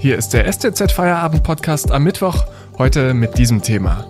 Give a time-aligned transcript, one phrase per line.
[0.00, 2.46] Hier ist der STZ Feierabend Podcast am Mittwoch,
[2.78, 4.08] heute mit diesem Thema.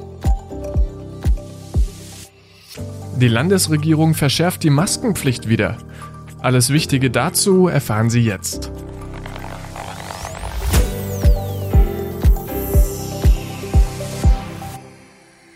[3.17, 5.79] Die Landesregierung verschärft die Maskenpflicht wieder.
[6.39, 8.71] Alles Wichtige dazu erfahren Sie jetzt.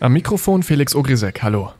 [0.01, 1.71] Am Mikrofon Felix Ogrisek, hallo.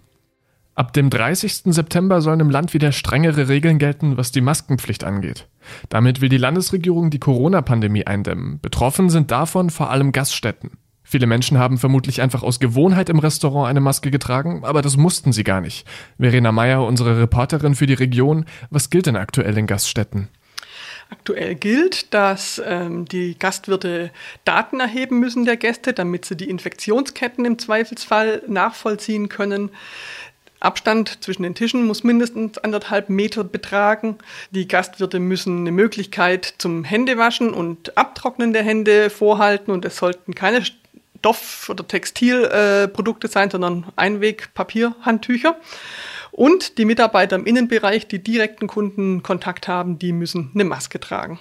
[0.76, 1.74] Ab dem 30.
[1.74, 5.48] September sollen im Land wieder strengere Regeln gelten, was die Maskenpflicht angeht.
[5.88, 8.60] Damit will die Landesregierung die Corona-Pandemie eindämmen.
[8.60, 10.72] Betroffen sind davon vor allem Gaststätten.
[11.02, 15.32] Viele Menschen haben vermutlich einfach aus Gewohnheit im Restaurant eine Maske getragen, aber das mussten
[15.32, 15.88] sie gar nicht.
[16.20, 20.28] Verena Meyer, unsere Reporterin für die Region, was gilt denn aktuell in Gaststätten?
[21.10, 24.10] Aktuell gilt, dass ähm, die Gastwirte
[24.44, 29.70] Daten erheben müssen der Gäste, damit sie die Infektionsketten im Zweifelsfall nachvollziehen können.
[30.60, 34.18] Abstand zwischen den Tischen muss mindestens anderthalb Meter betragen.
[34.52, 40.34] Die Gastwirte müssen eine Möglichkeit zum Händewaschen und Abtrocknen der Hände vorhalten und es sollten
[40.34, 45.56] keine Stoff- oder Textilprodukte äh, sein, sondern Einweg-Papierhandtücher.
[46.32, 51.40] Und die Mitarbeiter im Innenbereich, die direkten Kundenkontakt haben, die müssen eine Maske tragen.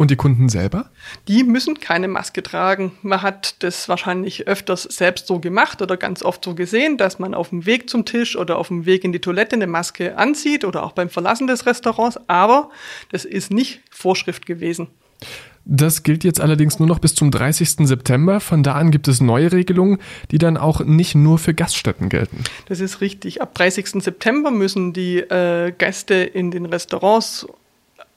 [0.00, 0.88] Und die Kunden selber?
[1.28, 2.92] Die müssen keine Maske tragen.
[3.02, 7.34] Man hat das wahrscheinlich öfters selbst so gemacht oder ganz oft so gesehen, dass man
[7.34, 10.64] auf dem Weg zum Tisch oder auf dem Weg in die Toilette eine Maske anzieht
[10.64, 12.18] oder auch beim Verlassen des Restaurants.
[12.28, 12.70] Aber
[13.12, 14.88] das ist nicht Vorschrift gewesen.
[15.66, 17.86] Das gilt jetzt allerdings nur noch bis zum 30.
[17.86, 18.40] September.
[18.40, 19.98] Von da an gibt es neue Regelungen,
[20.30, 22.42] die dann auch nicht nur für Gaststätten gelten.
[22.68, 23.42] Das ist richtig.
[23.42, 24.02] Ab 30.
[24.02, 27.46] September müssen die äh, Gäste in den Restaurants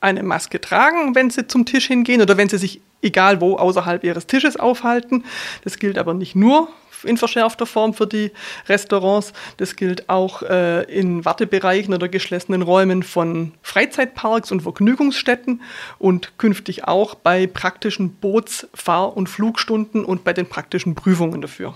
[0.04, 4.04] eine Maske tragen, wenn sie zum Tisch hingehen oder wenn sie sich egal wo außerhalb
[4.04, 5.26] ihres Tisches aufhalten.
[5.64, 6.70] Das gilt aber nicht nur
[7.04, 8.32] in verschärfter Form für die
[8.68, 9.34] Restaurants.
[9.58, 15.62] Das gilt auch äh, in Wartebereichen oder geschlossenen Räumen von Freizeitparks und Vergnügungsstätten
[16.00, 21.76] und künftig auch bei praktischen Boots-, Fahr- und Flugstunden und bei den praktischen Prüfungen dafür.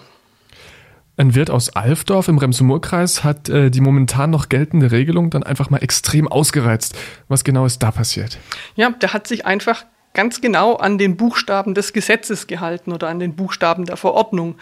[1.19, 5.71] Ein Wirt aus Alfdorf im Remsumur-Kreis hat äh, die momentan noch geltende Regelung dann einfach
[5.71, 6.95] mal extrem ausgereizt.
[7.27, 8.37] Was genau ist da passiert?
[8.75, 9.83] Ja, der hat sich einfach
[10.13, 14.57] ganz genau an den Buchstaben des Gesetzes gehalten oder an den Buchstaben der Verordnung.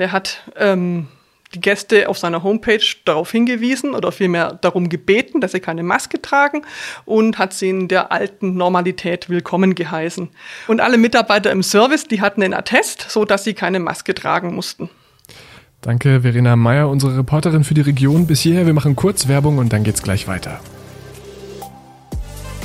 [0.00, 1.06] Der hat ähm,
[1.54, 6.20] die Gäste auf seiner Homepage darauf hingewiesen oder vielmehr darum gebeten, dass sie keine Maske
[6.20, 6.62] tragen
[7.04, 10.28] und hat sie in der alten Normalität willkommen geheißen.
[10.66, 14.56] Und alle Mitarbeiter im Service, die hatten einen Attest, so dass sie keine Maske tragen
[14.56, 14.90] mussten.
[15.80, 18.26] Danke, Verena Meyer, unsere Reporterin für die Region.
[18.26, 20.60] Bis hierher, wir machen kurz Werbung und dann geht's gleich weiter.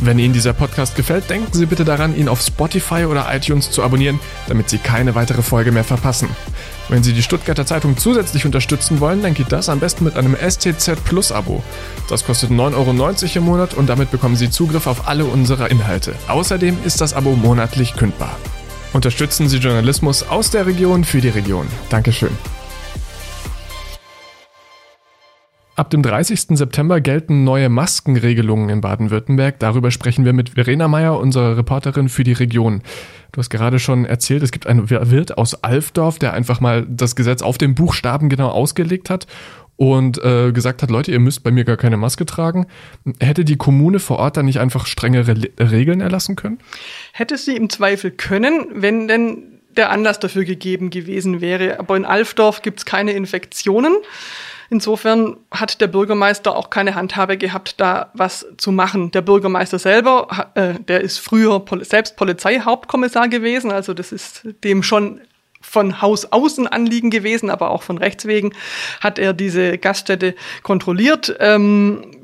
[0.02, 3.81] Wenn Ihnen dieser Podcast gefällt, denken Sie bitte daran, ihn auf Spotify oder iTunes zu
[3.81, 6.28] abonnieren, damit Sie keine weitere Folge mehr verpassen.
[6.90, 10.36] Wenn Sie die Stuttgarter Zeitung zusätzlich unterstützen wollen, dann geht das am besten mit einem
[10.36, 11.64] STZ Plus Abo.
[12.09, 16.14] Das kostet 9,90 Euro im Monat und damit bekommen Sie Zugriff auf alle unsere Inhalte.
[16.28, 18.38] Außerdem ist das Abo monatlich kündbar.
[18.92, 21.68] Unterstützen Sie Journalismus aus der Region für die Region.
[21.90, 22.32] Dankeschön.
[25.75, 26.58] Ab dem 30.
[26.58, 29.59] September gelten neue Maskenregelungen in Baden-Württemberg.
[29.59, 32.81] Darüber sprechen wir mit Verena Meyer, unserer Reporterin für die Region.
[33.34, 37.18] Du hast gerade schon erzählt, es gibt einen Wirt aus Alfdorf, der einfach mal das
[37.18, 39.28] Gesetz auf den Buchstaben genau ausgelegt hat
[39.75, 42.68] und äh, gesagt hat, Leute, ihr müsst bei mir gar keine Maske tragen.
[43.19, 46.59] Hätte die Kommune vor Ort dann nicht einfach strengere Le Regeln erlassen können?
[47.12, 49.44] Hätte sie im Zweifel können, wenn denn
[49.75, 51.80] der Anlass dafür gegeben gewesen wäre.
[51.80, 53.97] Aber in Alfdorf gibt es keine Infektionen.
[54.70, 59.12] Insofern hat der Bürgermeister auch keine Handhabe gehabt, da was zu machen.
[59.12, 65.22] Der Bürgermeister selber, äh, der ist früher selbst Polizeihauptkommissar gewesen, also das ist dem schon
[65.62, 68.53] von Haus außen Anliegen gewesen, aber auch von Rechts wegen
[69.02, 72.22] hat er diese Gaststätte kontrolliert ähm,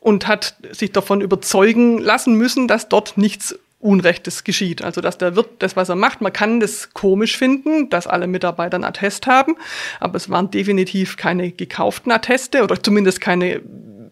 [0.00, 4.82] und hat sich davon überzeugen lassen müssen, dass dort nichts Unrechtes geschieht.
[4.82, 8.26] Also dass der Wirt das, was er macht, man kann das komisch finden, dass alle
[8.26, 9.56] Mitarbeiter einen Attest haben,
[10.00, 13.60] aber es waren definitiv keine gekauften Atteste oder zumindest keine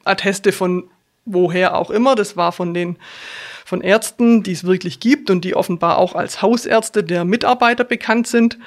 [0.04, 0.90] Atteste von
[1.24, 2.16] woher auch immer.
[2.16, 2.96] Das war von den
[3.64, 8.26] von Ärzten, die es wirklich gibt und die offenbar auch als Hausärzte der Mitarbeiter bekannt
[8.26, 8.58] sind.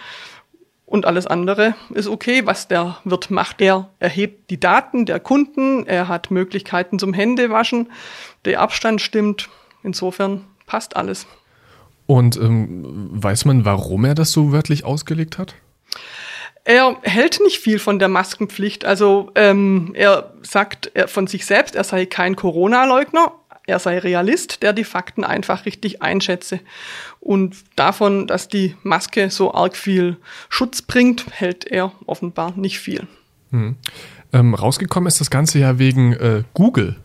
[0.85, 3.59] Und alles andere ist okay, was der Wirt macht.
[3.59, 7.91] Er erhebt die Daten der Kunden, er hat Möglichkeiten zum Händewaschen,
[8.45, 9.49] der Abstand stimmt.
[9.83, 11.27] Insofern passt alles.
[12.07, 12.81] Und ähm,
[13.11, 15.53] weiß man, warum er das so wörtlich ausgelegt hat?
[16.63, 18.85] Er hält nicht viel von der Maskenpflicht.
[18.85, 23.33] Also ähm, er sagt er von sich selbst, er sei kein Corona-Leugner,
[23.67, 26.59] er sei Realist, der die Fakten einfach richtig einschätze.
[27.19, 30.17] Und davon, dass die Maske so arg viel
[30.49, 33.05] Schutz bringt, hält er offenbar nicht viel.
[33.51, 33.75] Hm.
[34.33, 36.95] Ähm, rausgekommen ist das Ganze ja wegen äh, Google.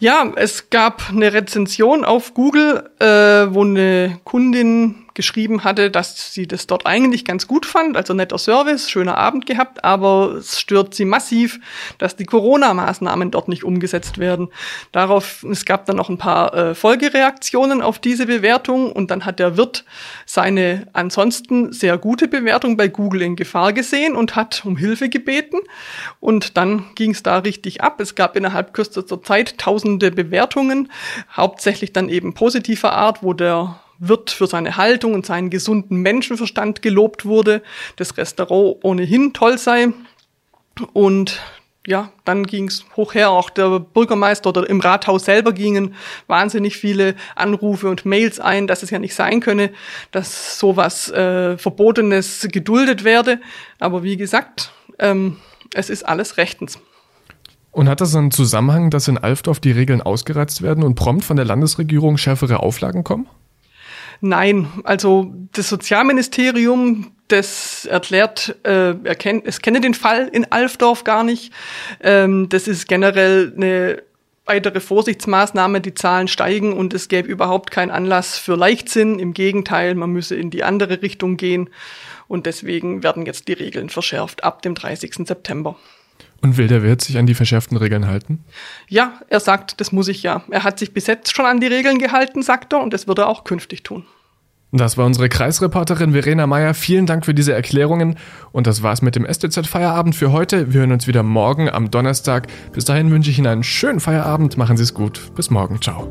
[0.00, 6.46] Ja, es gab eine Rezension auf Google, äh, wo eine Kundin geschrieben hatte, dass sie
[6.46, 10.94] das dort eigentlich ganz gut fand, also netter Service, schöner Abend gehabt, aber es stört
[10.94, 11.60] sie massiv,
[11.98, 14.48] dass die Corona-Maßnahmen dort nicht umgesetzt werden.
[14.92, 19.38] Darauf, es gab dann noch ein paar äh, Folgereaktionen auf diese Bewertung und dann hat
[19.38, 19.84] der Wirt
[20.26, 25.58] seine ansonsten sehr gute Bewertung bei Google in Gefahr gesehen und hat um Hilfe gebeten
[26.20, 28.00] und dann ging es da richtig ab.
[28.00, 30.90] Es gab innerhalb kürzester Zeit tausende Bewertungen,
[31.36, 36.82] hauptsächlich dann eben positiver Art, wo der Wirt für seine Haltung und seinen gesunden Menschenverstand
[36.82, 37.62] gelobt wurde,
[37.96, 39.88] das Restaurant ohnehin toll sei.
[40.92, 41.40] Und
[41.86, 43.30] ja, dann ging es hoch her.
[43.30, 45.94] Auch der Bürgermeister oder im Rathaus selber gingen
[46.26, 49.70] wahnsinnig viele Anrufe und Mails ein, dass es ja nicht sein könne,
[50.10, 53.40] dass sowas äh, Verbotenes geduldet werde.
[53.78, 55.36] Aber wie gesagt, ähm,
[55.74, 56.78] es ist alles rechtens.
[57.72, 61.36] Und hat das einen Zusammenhang, dass in Alfdorf die Regeln ausgereizt werden und prompt von
[61.36, 63.28] der Landesregierung schärfere Auflagen kommen?
[64.20, 71.24] Nein, also das Sozialministerium, das erklärt, äh, erkennt, es kenne den Fall in Alfdorf gar
[71.24, 71.52] nicht.
[72.02, 74.02] Ähm, das ist generell eine
[74.44, 79.18] weitere Vorsichtsmaßnahme, die Zahlen steigen und es gäbe überhaupt keinen Anlass für Leichtsinn.
[79.18, 81.70] Im Gegenteil, man müsse in die andere Richtung gehen
[82.26, 85.26] und deswegen werden jetzt die Regeln verschärft ab dem 30.
[85.26, 85.76] September.
[86.42, 88.44] Und will der Wirt sich an die verschärften Regeln halten?
[88.88, 90.42] Ja, er sagt, das muss ich ja.
[90.50, 93.18] Er hat sich bis jetzt schon an die Regeln gehalten, sagt er, und das wird
[93.18, 94.04] er auch künftig tun.
[94.72, 96.74] Das war unsere Kreisreporterin Verena Meyer.
[96.74, 98.16] Vielen Dank für diese Erklärungen.
[98.52, 100.72] Und das war's mit dem STZ Feierabend für heute.
[100.72, 102.46] Wir hören uns wieder morgen am Donnerstag.
[102.72, 104.56] Bis dahin wünsche ich Ihnen einen schönen Feierabend.
[104.56, 105.32] Machen Sie es gut.
[105.34, 105.80] Bis morgen.
[105.82, 106.08] Ciao.